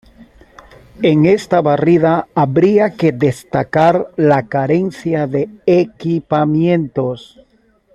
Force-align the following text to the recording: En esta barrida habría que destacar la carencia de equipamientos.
En 1.03 1.27
esta 1.27 1.61
barrida 1.61 2.27
habría 2.33 2.95
que 2.95 3.11
destacar 3.11 4.09
la 4.17 4.47
carencia 4.47 5.27
de 5.27 5.47
equipamientos. 5.67 7.39